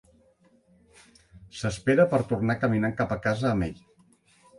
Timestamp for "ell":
3.69-3.77